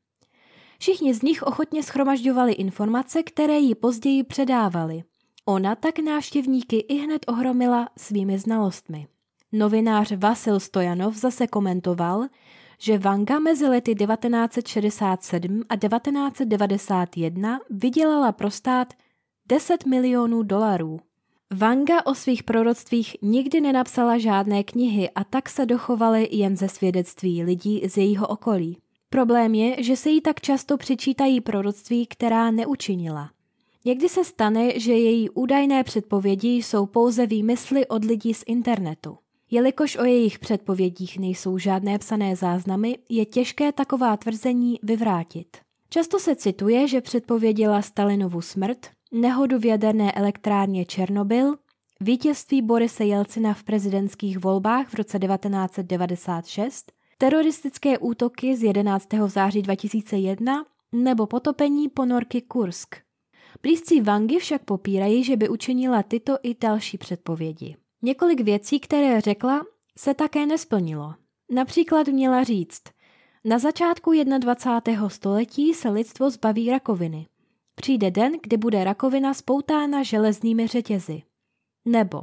Všichni 0.78 1.14
z 1.14 1.22
nich 1.22 1.42
ochotně 1.42 1.82
schromažďovali 1.82 2.52
informace, 2.52 3.22
které 3.22 3.58
jí 3.58 3.74
později 3.74 4.24
předávali. 4.24 5.02
Ona 5.48 5.74
tak 5.74 5.98
návštěvníky 5.98 6.76
i 6.76 6.94
hned 6.94 7.24
ohromila 7.28 7.88
svými 7.98 8.38
znalostmi. 8.38 9.06
Novinář 9.52 10.12
Vasil 10.16 10.60
Stojanov 10.60 11.16
zase 11.16 11.46
komentoval, 11.46 12.26
že 12.78 12.98
Vanga 12.98 13.38
mezi 13.38 13.66
lety 13.66 13.94
1967 13.94 15.62
a 15.68 15.76
1991 15.76 17.60
vydělala 17.70 18.32
pro 18.32 18.50
stát 18.50 18.94
10 19.48 19.86
milionů 19.86 20.42
dolarů. 20.42 21.00
Vanga 21.50 22.06
o 22.06 22.14
svých 22.14 22.42
proroctvích 22.42 23.16
nikdy 23.22 23.60
nenapsala 23.60 24.18
žádné 24.18 24.64
knihy 24.64 25.10
a 25.10 25.24
tak 25.24 25.48
se 25.48 25.66
dochovaly 25.66 26.28
jen 26.30 26.56
ze 26.56 26.68
svědectví 26.68 27.42
lidí 27.42 27.82
z 27.88 27.96
jejího 27.96 28.26
okolí. 28.26 28.78
Problém 29.10 29.54
je, 29.54 29.82
že 29.82 29.96
se 29.96 30.10
jí 30.10 30.20
tak 30.20 30.40
často 30.40 30.76
přičítají 30.76 31.40
proroctví, 31.40 32.06
která 32.06 32.50
neučinila. 32.50 33.30
Někdy 33.88 34.08
se 34.08 34.24
stane, 34.24 34.80
že 34.80 34.92
její 34.92 35.30
údajné 35.30 35.84
předpovědi 35.84 36.48
jsou 36.48 36.86
pouze 36.86 37.26
výmysly 37.26 37.86
od 37.86 38.04
lidí 38.04 38.34
z 38.34 38.44
internetu. 38.46 39.18
Jelikož 39.50 39.96
o 39.96 40.04
jejich 40.04 40.38
předpovědích 40.38 41.18
nejsou 41.18 41.58
žádné 41.58 41.98
psané 41.98 42.36
záznamy, 42.36 42.98
je 43.08 43.26
těžké 43.26 43.72
taková 43.72 44.16
tvrzení 44.16 44.78
vyvrátit. 44.82 45.56
Často 45.88 46.18
se 46.18 46.36
cituje, 46.36 46.88
že 46.88 47.00
předpověděla 47.00 47.82
Stalinovu 47.82 48.40
smrt, 48.40 48.86
nehodu 49.12 49.58
v 49.58 49.64
jaderné 49.64 50.12
elektrárně 50.12 50.84
Černobyl, 50.84 51.56
vítězství 52.00 52.62
Borise 52.62 53.04
Jelcina 53.04 53.54
v 53.54 53.62
prezidentských 53.62 54.38
volbách 54.38 54.88
v 54.88 54.94
roce 54.94 55.18
1996, 55.18 56.92
teroristické 57.18 57.98
útoky 57.98 58.56
z 58.56 58.62
11. 58.62 59.08
září 59.26 59.62
2001 59.62 60.64
nebo 60.92 61.26
potopení 61.26 61.88
ponorky 61.88 62.42
Kursk. 62.42 63.07
Blízcí 63.62 64.00
Vangy 64.00 64.38
však 64.38 64.64
popírají, 64.64 65.24
že 65.24 65.36
by 65.36 65.48
učinila 65.48 66.02
tyto 66.02 66.36
i 66.42 66.54
další 66.60 66.98
předpovědi. 66.98 67.76
Několik 68.02 68.40
věcí, 68.40 68.80
které 68.80 69.20
řekla, 69.20 69.66
se 69.98 70.14
také 70.14 70.46
nesplnilo. 70.46 71.14
Například 71.50 72.08
měla 72.08 72.44
říct, 72.44 72.82
na 73.44 73.58
začátku 73.58 74.12
21. 74.38 75.08
století 75.08 75.74
se 75.74 75.88
lidstvo 75.88 76.30
zbaví 76.30 76.70
rakoviny. 76.70 77.26
Přijde 77.74 78.10
den, 78.10 78.32
kdy 78.42 78.56
bude 78.56 78.84
rakovina 78.84 79.34
spoutána 79.34 80.02
železnými 80.02 80.66
řetězy. 80.66 81.22
Nebo 81.84 82.22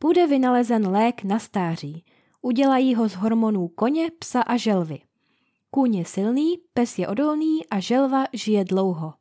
bude 0.00 0.26
vynalezen 0.26 0.88
lék 0.88 1.24
na 1.24 1.38
stáří. 1.38 2.04
Udělají 2.42 2.94
ho 2.94 3.08
z 3.08 3.14
hormonů 3.14 3.68
koně, 3.68 4.10
psa 4.18 4.42
a 4.42 4.56
želvy. 4.56 5.00
Kůň 5.70 5.94
je 5.94 6.04
silný, 6.04 6.58
pes 6.74 6.98
je 6.98 7.08
odolný 7.08 7.66
a 7.66 7.80
želva 7.80 8.24
žije 8.32 8.64
dlouho. 8.64 9.14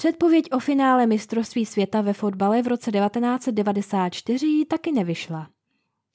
Předpověď 0.00 0.52
o 0.52 0.58
finále 0.58 1.06
mistrovství 1.06 1.66
světa 1.66 2.00
ve 2.00 2.12
fotbale 2.12 2.62
v 2.62 2.66
roce 2.66 2.92
1994 2.92 4.64
taky 4.68 4.92
nevyšla. 4.92 5.48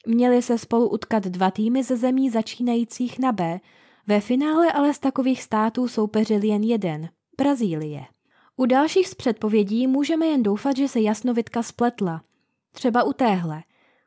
Měli 0.08 0.42
se 0.42 0.58
spolu 0.58 0.90
utkat 0.90 1.24
dva 1.24 1.52
týmy 1.52 1.84
ze 1.84 1.98
zemí 1.98 2.30
začínajících 2.30 3.20
na 3.20 3.32
B, 3.32 3.60
ve 4.08 4.22
finále 4.22 4.72
ale 4.72 4.94
z 4.94 5.00
takových 5.00 5.44
států 5.44 5.88
soupeřil 5.88 6.44
jen 6.44 6.64
jeden– 6.64 7.10
Brazílie. 7.38 8.06
U 8.56 8.66
dalších 8.66 9.08
z 9.08 9.16
předpovědí 9.16 9.88
můžeme 9.88 10.26
jen 10.26 10.44
doufat, 10.44 10.78
že 10.78 10.88
se 10.88 11.00
jasnovitka 11.00 11.64
spletla. 11.64 12.22
Třeba 12.72 13.04
u 13.04 13.14
téhle. 13.14 13.64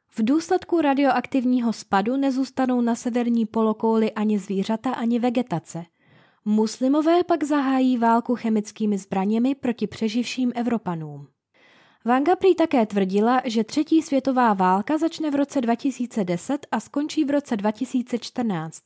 V 0.08 0.24
důsledku 0.24 0.80
radioaktivního 0.80 1.72
spadu 1.72 2.16
nezůstanou 2.16 2.80
na 2.80 2.94
severní 2.94 3.46
polokouli 3.46 4.12
ani 4.12 4.38
zvířata, 4.38 4.90
ani 4.90 5.18
vegetace. 5.18 5.84
Muslimové 6.50 7.24
pak 7.24 7.44
zahájí 7.44 7.96
válku 7.96 8.34
chemickými 8.34 8.98
zbraněmi 8.98 9.54
proti 9.54 9.86
přeživším 9.86 10.52
Evropanům. 10.54 11.26
Vanga 12.04 12.36
prý 12.36 12.54
také 12.54 12.86
tvrdila, 12.86 13.42
že 13.44 13.64
třetí 13.64 14.02
světová 14.02 14.54
válka 14.54 14.98
začne 14.98 15.30
v 15.30 15.34
roce 15.34 15.60
2010 15.60 16.66
a 16.70 16.80
skončí 16.80 17.24
v 17.24 17.30
roce 17.30 17.56
2014. 17.56 18.82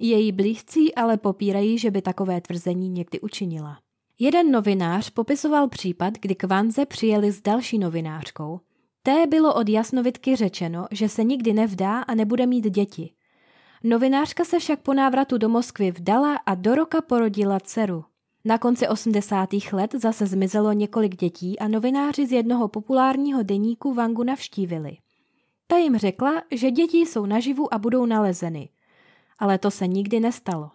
Její 0.00 0.32
blízcí 0.32 0.94
ale 0.94 1.16
popírají, 1.16 1.78
že 1.78 1.90
by 1.90 2.02
takové 2.02 2.40
tvrzení 2.40 2.88
někdy 2.88 3.20
učinila. 3.20 3.78
Jeden 4.18 4.50
novinář 4.50 5.10
popisoval 5.10 5.68
případ, 5.68 6.14
kdy 6.20 6.34
k 6.34 6.44
Vanze 6.44 6.86
přijeli 6.86 7.32
s 7.32 7.42
další 7.42 7.78
novinářkou. 7.78 8.60
Té 9.02 9.26
bylo 9.26 9.54
od 9.54 9.68
jasnovitky 9.68 10.36
řečeno, 10.36 10.86
že 10.90 11.08
se 11.08 11.24
nikdy 11.24 11.52
nevdá 11.52 12.00
a 12.00 12.14
nebude 12.14 12.46
mít 12.46 12.70
děti. 12.70 13.15
Novinářka 13.84 14.44
se 14.44 14.58
však 14.58 14.80
po 14.80 14.94
návratu 14.94 15.38
do 15.38 15.48
Moskvy 15.48 15.90
vdala 15.90 16.36
a 16.36 16.54
do 16.54 16.74
roka 16.74 17.00
porodila 17.00 17.60
dceru. 17.60 18.04
Na 18.44 18.58
konci 18.58 18.88
80. 18.88 19.48
let 19.72 19.94
zase 19.94 20.26
zmizelo 20.26 20.72
několik 20.72 21.16
dětí 21.16 21.58
a 21.58 21.68
novináři 21.68 22.26
z 22.26 22.32
jednoho 22.32 22.68
populárního 22.68 23.42
deníku 23.42 23.94
Vangu 23.94 24.22
navštívili. 24.22 24.96
Ta 25.66 25.76
jim 25.76 25.96
řekla, 25.96 26.42
že 26.50 26.70
děti 26.70 26.98
jsou 26.98 27.26
naživu 27.26 27.74
a 27.74 27.78
budou 27.78 28.06
nalezeny. 28.06 28.68
Ale 29.38 29.58
to 29.58 29.70
se 29.70 29.86
nikdy 29.86 30.20
nestalo. 30.20 30.70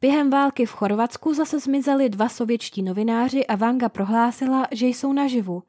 Během 0.00 0.30
války 0.30 0.66
v 0.66 0.72
Chorvatsku 0.72 1.34
zase 1.34 1.60
zmizeli 1.60 2.08
dva 2.08 2.28
sovětští 2.28 2.82
novináři 2.82 3.46
a 3.46 3.56
Vanga 3.56 3.88
prohlásila, 3.88 4.66
že 4.72 4.86
jsou 4.86 5.12
naživu. 5.12 5.62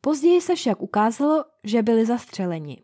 Později 0.00 0.40
se 0.40 0.54
však 0.54 0.82
ukázalo, 0.82 1.44
že 1.64 1.82
byli 1.82 2.06
zastřeleni. 2.06 2.82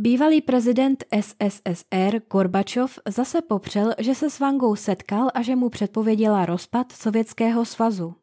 Bývalý 0.00 0.40
prezident 0.40 1.04
SSSR 1.20 2.20
Gorbačov 2.30 2.98
zase 3.08 3.42
popřel, 3.42 3.94
že 3.98 4.14
se 4.14 4.30
s 4.30 4.40
Vangou 4.40 4.76
setkal 4.76 5.28
a 5.34 5.42
že 5.42 5.56
mu 5.56 5.68
předpověděla 5.68 6.46
rozpad 6.46 6.92
Sovětského 6.92 7.64
svazu. 7.64 8.14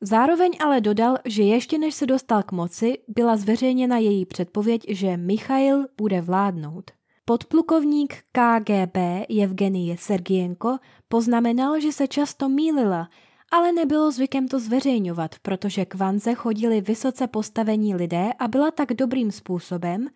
Zároveň 0.00 0.50
ale 0.64 0.80
dodal, 0.80 1.18
že 1.24 1.42
ještě 1.42 1.78
než 1.78 1.94
se 1.94 2.06
dostal 2.06 2.42
k 2.42 2.52
moci, 2.52 2.98
byla 3.08 3.36
zveřejněna 3.36 3.98
její 3.98 4.26
předpověď, 4.26 4.84
že 4.88 5.16
Michail 5.16 5.86
bude 5.96 6.20
vládnout. 6.20 6.90
Podplukovník 7.24 8.14
KGB 8.32 8.96
Evgenie 9.42 9.96
Sergienko 9.98 10.76
poznamenal, 11.08 11.80
že 11.80 11.92
se 11.92 12.08
často 12.08 12.48
mýlila, 12.48 13.08
ale 13.52 13.72
nebylo 13.72 14.10
zvykem 14.10 14.48
to 14.48 14.58
zveřejňovat, 14.58 15.34
protože 15.42 15.84
k 15.84 15.94
Vanze 15.94 16.34
chodili 16.34 16.80
vysoce 16.80 17.26
postavení 17.26 17.94
lidé 17.94 18.30
a 18.38 18.48
byla 18.48 18.70
tak 18.70 18.92
dobrým 18.92 19.30
způsobem, 19.30 20.08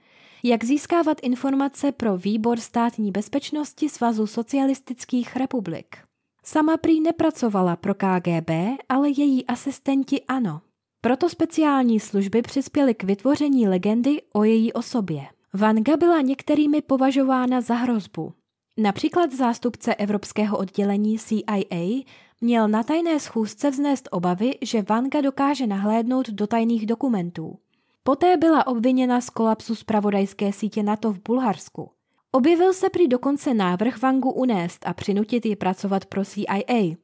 jak 0.46 0.64
získávat 0.64 1.18
informace 1.22 1.92
pro 1.92 2.16
výbor 2.16 2.60
státní 2.60 3.10
bezpečnosti 3.10 3.88
Svazu 3.88 4.26
socialistických 4.26 5.36
republik. 5.36 5.96
Sama 6.44 6.76
prý 6.76 7.00
nepracovala 7.00 7.76
pro 7.76 7.94
KGB, 7.94 8.50
ale 8.88 9.10
její 9.10 9.46
asistenti 9.46 10.22
ano. 10.28 10.60
Proto 11.00 11.28
speciální 11.28 12.00
služby 12.00 12.42
přispěly 12.42 12.94
k 12.94 13.04
vytvoření 13.04 13.68
legendy 13.68 14.22
o 14.32 14.44
její 14.44 14.72
osobě. 14.72 15.26
Vanga 15.52 15.96
byla 15.96 16.20
některými 16.20 16.82
považována 16.82 17.60
za 17.60 17.74
hrozbu. 17.74 18.32
Například 18.76 19.32
zástupce 19.32 19.94
evropského 19.94 20.58
oddělení 20.58 21.18
CIA 21.18 22.04
měl 22.40 22.68
na 22.68 22.82
tajné 22.82 23.20
schůzce 23.20 23.70
vznést 23.70 24.08
obavy, 24.10 24.54
že 24.62 24.84
Vanga 24.88 25.20
dokáže 25.20 25.66
nahlédnout 25.66 26.30
do 26.30 26.46
tajných 26.46 26.86
dokumentů. 26.86 27.58
Poté 28.06 28.36
byla 28.36 28.66
obviněna 28.66 29.20
z 29.20 29.30
kolapsu 29.30 29.74
zpravodajské 29.74 30.52
sítě 30.52 30.82
NATO 30.82 31.12
v 31.12 31.18
Bulharsku. 31.22 31.90
Objevil 32.32 32.72
se 32.72 32.90
prý 32.90 33.08
dokonce 33.08 33.54
návrh 33.54 34.02
Vangu 34.02 34.32
unést 34.32 34.86
a 34.86 34.94
přinutit 34.94 35.46
ji 35.46 35.56
pracovat 35.56 36.04
pro 36.04 36.24
CIA. 36.24 36.96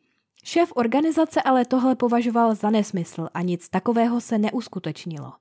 Šéf 0.44 0.72
organizace 0.74 1.42
ale 1.42 1.64
tohle 1.64 1.94
považoval 1.94 2.54
za 2.54 2.70
nesmysl 2.70 3.28
a 3.34 3.42
nic 3.42 3.68
takového 3.68 4.20
se 4.20 4.38
neuskutečnilo. 4.38 5.32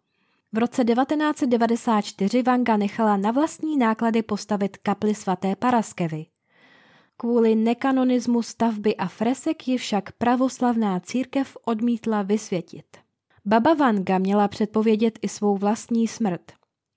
V 0.53 0.57
roce 0.57 0.83
1994 0.85 2.43
Vanga 2.43 2.77
nechala 2.77 3.17
na 3.17 3.31
vlastní 3.31 3.77
náklady 3.77 4.21
postavit 4.21 4.77
kapli 4.77 5.15
svaté 5.15 5.55
Paraskevy. 5.55 6.25
Kvůli 7.17 7.55
nekanonismu 7.55 8.41
stavby 8.41 8.95
a 8.95 9.07
fresek 9.07 9.67
ji 9.67 9.77
však 9.77 10.11
pravoslavná 10.11 10.99
církev 10.99 11.57
odmítla 11.65 12.21
vysvětit. 12.21 12.85
Baba 13.45 13.73
Vanga 13.73 14.17
měla 14.17 14.47
předpovědět 14.47 15.19
i 15.21 15.29
svou 15.29 15.57
vlastní 15.57 16.07
smrt. 16.07 16.41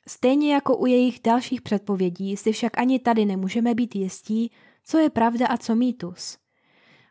Stejně 0.08 0.54
jako 0.54 0.76
u 0.76 0.86
jejich 0.86 1.20
dalších 1.24 1.62
předpovědí 1.62 2.36
si 2.36 2.52
však 2.52 2.78
ani 2.78 2.98
tady 2.98 3.24
nemůžeme 3.24 3.74
být 3.74 3.96
jistí, 3.96 4.52
co 4.84 4.98
je 4.98 5.10
pravda 5.10 5.46
a 5.46 5.56
co 5.56 5.74
mýtus. 5.74 6.38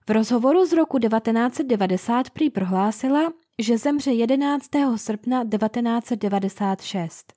V 0.08 0.12
rozhovoru 0.12 0.66
z 0.66 0.74
roku 0.74 1.00
1990 1.00 2.30
prý 2.30 2.50
prohlásila, 2.50 3.34
že 3.62 3.78
zemře 3.78 4.12
11. 4.12 4.70
srpna 4.96 5.44
1996. 5.44 7.34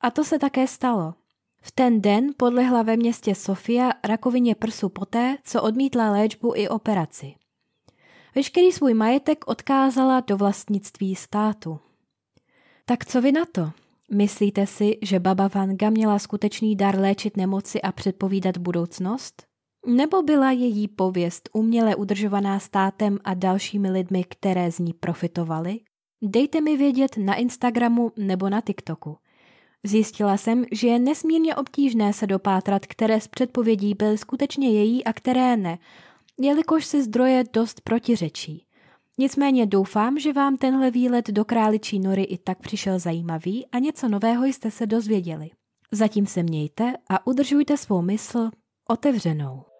A 0.00 0.10
to 0.10 0.24
se 0.24 0.38
také 0.38 0.66
stalo. 0.66 1.14
V 1.62 1.72
ten 1.72 2.00
den 2.00 2.30
podlehla 2.36 2.82
ve 2.82 2.96
městě 2.96 3.34
Sofia 3.34 3.92
rakovině 4.04 4.54
prsu 4.54 4.88
poté, 4.88 5.36
co 5.44 5.62
odmítla 5.62 6.10
léčbu 6.10 6.52
i 6.56 6.68
operaci. 6.68 7.34
Veškerý 8.36 8.72
svůj 8.72 8.94
majetek 8.94 9.44
odkázala 9.46 10.20
do 10.20 10.36
vlastnictví 10.36 11.14
státu. 11.14 11.78
Tak 12.84 13.06
co 13.06 13.20
vy 13.20 13.32
na 13.32 13.44
to? 13.52 13.70
Myslíte 14.12 14.66
si, 14.66 14.98
že 15.02 15.20
baba 15.20 15.48
Vanga 15.54 15.90
měla 15.90 16.18
skutečný 16.18 16.76
dar 16.76 16.98
léčit 16.98 17.36
nemoci 17.36 17.82
a 17.82 17.92
předpovídat 17.92 18.58
budoucnost? 18.58 19.42
Nebo 19.86 20.22
byla 20.22 20.50
její 20.50 20.88
pověst 20.88 21.48
uměle 21.52 21.96
udržovaná 21.96 22.58
státem 22.58 23.18
a 23.24 23.34
dalšími 23.34 23.90
lidmi, 23.90 24.24
které 24.24 24.72
z 24.72 24.78
ní 24.78 24.92
profitovali? 24.92 25.80
Dejte 26.22 26.60
mi 26.60 26.76
vědět 26.76 27.16
na 27.16 27.34
Instagramu 27.34 28.12
nebo 28.16 28.48
na 28.48 28.60
TikToku. 28.60 29.16
Zjistila 29.84 30.36
jsem, 30.36 30.64
že 30.72 30.88
je 30.88 30.98
nesmírně 30.98 31.54
obtížné 31.54 32.12
se 32.12 32.26
dopátrat, 32.26 32.86
které 32.86 33.20
z 33.20 33.28
předpovědí 33.28 33.94
byly 33.94 34.18
skutečně 34.18 34.70
její 34.70 35.04
a 35.04 35.12
které 35.12 35.56
ne, 35.56 35.78
jelikož 36.40 36.86
si 36.86 37.02
zdroje 37.02 37.44
dost 37.52 37.80
protiřečí. 37.80 38.66
Nicméně 39.18 39.66
doufám, 39.66 40.18
že 40.18 40.32
vám 40.32 40.56
tenhle 40.56 40.90
výlet 40.90 41.30
do 41.30 41.44
králičí 41.44 41.98
nory 41.98 42.22
i 42.22 42.38
tak 42.38 42.58
přišel 42.58 42.98
zajímavý 42.98 43.66
a 43.66 43.78
něco 43.78 44.08
nového 44.08 44.44
jste 44.44 44.70
se 44.70 44.86
dozvěděli. 44.86 45.50
Zatím 45.92 46.26
se 46.26 46.42
mějte 46.42 46.92
a 47.08 47.26
udržujte 47.26 47.76
svou 47.76 48.02
mysl 48.02 48.50
otevřenou. 48.88 49.75